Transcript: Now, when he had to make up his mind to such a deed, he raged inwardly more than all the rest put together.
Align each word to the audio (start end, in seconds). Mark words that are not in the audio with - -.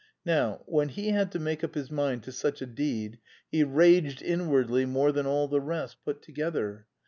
Now, 0.25 0.63
when 0.65 0.89
he 0.89 1.09
had 1.09 1.31
to 1.33 1.37
make 1.39 1.63
up 1.63 1.75
his 1.75 1.91
mind 1.91 2.23
to 2.23 2.31
such 2.31 2.59
a 2.59 2.65
deed, 2.65 3.19
he 3.51 3.63
raged 3.63 4.23
inwardly 4.23 4.83
more 4.87 5.11
than 5.11 5.27
all 5.27 5.47
the 5.47 5.61
rest 5.61 5.97
put 6.03 6.23
together. 6.23 6.87